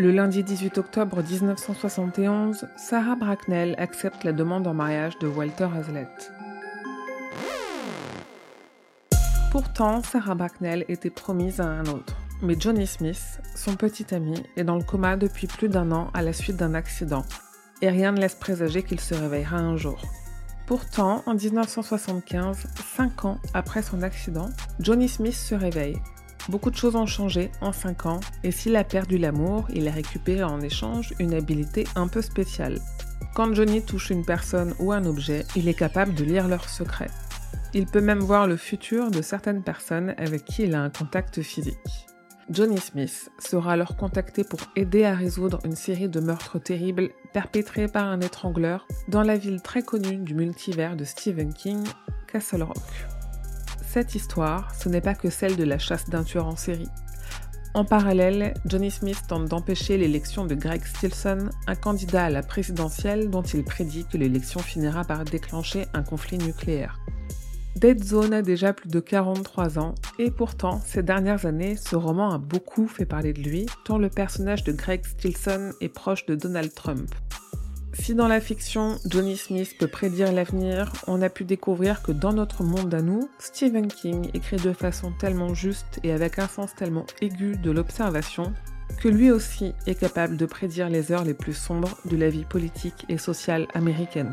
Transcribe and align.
Le 0.00 0.12
lundi 0.12 0.44
18 0.44 0.78
octobre 0.78 1.24
1971, 1.24 2.68
Sarah 2.76 3.16
Bracknell 3.16 3.74
accepte 3.78 4.22
la 4.22 4.30
demande 4.30 4.68
en 4.68 4.72
mariage 4.72 5.18
de 5.18 5.26
Walter 5.26 5.66
Hazlett. 5.76 6.30
Pourtant, 9.50 10.00
Sarah 10.04 10.36
Bracknell 10.36 10.84
était 10.86 11.10
promise 11.10 11.58
à 11.58 11.64
un 11.64 11.84
autre. 11.86 12.16
Mais 12.42 12.54
Johnny 12.56 12.86
Smith, 12.86 13.40
son 13.56 13.74
petit 13.74 14.14
ami, 14.14 14.40
est 14.56 14.62
dans 14.62 14.76
le 14.76 14.84
coma 14.84 15.16
depuis 15.16 15.48
plus 15.48 15.68
d'un 15.68 15.90
an 15.90 16.12
à 16.14 16.22
la 16.22 16.32
suite 16.32 16.58
d'un 16.58 16.74
accident, 16.74 17.24
et 17.82 17.88
rien 17.88 18.12
ne 18.12 18.20
laisse 18.20 18.36
présager 18.36 18.84
qu'il 18.84 19.00
se 19.00 19.16
réveillera 19.16 19.56
un 19.56 19.76
jour. 19.76 20.00
Pourtant, 20.68 21.24
en 21.26 21.34
1975, 21.34 22.68
cinq 22.96 23.24
ans 23.24 23.40
après 23.52 23.82
son 23.82 24.02
accident, 24.02 24.48
Johnny 24.78 25.08
Smith 25.08 25.34
se 25.34 25.56
réveille 25.56 25.98
Beaucoup 26.48 26.70
de 26.70 26.76
choses 26.76 26.96
ont 26.96 27.06
changé 27.06 27.50
en 27.60 27.72
5 27.72 28.06
ans, 28.06 28.20
et 28.42 28.52
s'il 28.52 28.74
a 28.76 28.84
perdu 28.84 29.18
l'amour, 29.18 29.66
il 29.74 29.86
a 29.86 29.92
récupéré 29.92 30.42
en 30.42 30.60
échange 30.62 31.12
une 31.18 31.34
habilité 31.34 31.84
un 31.94 32.08
peu 32.08 32.22
spéciale. 32.22 32.80
Quand 33.34 33.52
Johnny 33.52 33.82
touche 33.82 34.10
une 34.10 34.24
personne 34.24 34.74
ou 34.78 34.92
un 34.92 35.04
objet, 35.04 35.44
il 35.56 35.68
est 35.68 35.74
capable 35.74 36.14
de 36.14 36.24
lire 36.24 36.48
leurs 36.48 36.68
secrets. 36.68 37.10
Il 37.74 37.84
peut 37.84 38.00
même 38.00 38.20
voir 38.20 38.46
le 38.46 38.56
futur 38.56 39.10
de 39.10 39.20
certaines 39.20 39.62
personnes 39.62 40.14
avec 40.16 40.46
qui 40.46 40.62
il 40.62 40.74
a 40.74 40.80
un 40.80 40.88
contact 40.88 41.42
physique. 41.42 42.06
Johnny 42.48 42.78
Smith 42.78 43.30
sera 43.38 43.72
alors 43.72 43.96
contacté 43.96 44.42
pour 44.42 44.60
aider 44.74 45.04
à 45.04 45.14
résoudre 45.14 45.58
une 45.66 45.76
série 45.76 46.08
de 46.08 46.18
meurtres 46.18 46.58
terribles 46.58 47.10
perpétrés 47.34 47.88
par 47.88 48.06
un 48.06 48.22
étrangleur 48.22 48.88
dans 49.08 49.22
la 49.22 49.36
ville 49.36 49.60
très 49.60 49.82
connue 49.82 50.16
du 50.16 50.34
multivers 50.34 50.96
de 50.96 51.04
Stephen 51.04 51.52
King, 51.52 51.84
Castle 52.26 52.62
Rock 52.62 53.17
cette 53.88 54.14
histoire, 54.14 54.74
ce 54.74 54.88
n'est 54.88 55.00
pas 55.00 55.14
que 55.14 55.30
celle 55.30 55.56
de 55.56 55.64
la 55.64 55.78
chasse 55.78 56.10
d'un 56.10 56.22
tueur 56.22 56.46
en 56.46 56.56
série. 56.56 56.88
En 57.74 57.84
parallèle, 57.84 58.54
Johnny 58.66 58.90
Smith 58.90 59.22
tente 59.28 59.46
d'empêcher 59.46 59.96
l'élection 59.96 60.44
de 60.44 60.54
Greg 60.54 60.84
Stilson, 60.84 61.48
un 61.66 61.74
candidat 61.74 62.26
à 62.26 62.30
la 62.30 62.42
présidentielle 62.42 63.30
dont 63.30 63.42
il 63.42 63.64
prédit 63.64 64.04
que 64.04 64.18
l'élection 64.18 64.60
finira 64.60 65.04
par 65.04 65.24
déclencher 65.24 65.86
un 65.94 66.02
conflit 66.02 66.38
nucléaire. 66.38 66.98
Dead 67.76 68.02
Zone 68.02 68.34
a 68.34 68.42
déjà 68.42 68.72
plus 68.72 68.88
de 68.88 69.00
43 69.00 69.78
ans 69.78 69.94
et 70.18 70.30
pourtant, 70.30 70.80
ces 70.84 71.02
dernières 71.02 71.46
années, 71.46 71.76
ce 71.76 71.96
roman 71.96 72.30
a 72.30 72.38
beaucoup 72.38 72.88
fait 72.88 73.06
parler 73.06 73.32
de 73.32 73.40
lui, 73.40 73.66
tant 73.84 73.98
le 73.98 74.08
personnage 74.08 74.64
de 74.64 74.72
Greg 74.72 75.04
Stilson 75.06 75.72
est 75.80 75.88
proche 75.88 76.26
de 76.26 76.34
Donald 76.34 76.74
Trump. 76.74 77.14
Si 78.00 78.14
dans 78.14 78.28
la 78.28 78.40
fiction, 78.40 78.98
Johnny 79.04 79.36
Smith 79.36 79.76
peut 79.78 79.86
prédire 79.86 80.32
l'avenir, 80.32 80.92
on 81.06 81.20
a 81.20 81.28
pu 81.28 81.44
découvrir 81.44 82.02
que 82.02 82.12
dans 82.12 82.32
notre 82.32 82.62
monde 82.62 82.94
à 82.94 83.02
nous, 83.02 83.28
Stephen 83.38 83.88
King 83.88 84.30
écrit 84.32 84.56
de 84.56 84.72
façon 84.72 85.12
tellement 85.18 85.52
juste 85.52 86.00
et 86.04 86.12
avec 86.12 86.38
un 86.38 86.48
sens 86.48 86.74
tellement 86.74 87.04
aigu 87.20 87.56
de 87.56 87.70
l'observation 87.70 88.54
que 89.02 89.08
lui 89.08 89.30
aussi 89.30 89.74
est 89.86 89.94
capable 89.94 90.36
de 90.36 90.46
prédire 90.46 90.88
les 90.88 91.12
heures 91.12 91.24
les 91.24 91.34
plus 91.34 91.52
sombres 91.52 91.98
de 92.06 92.16
la 92.16 92.30
vie 92.30 92.44
politique 92.44 93.04
et 93.08 93.18
sociale 93.18 93.68
américaine. 93.74 94.32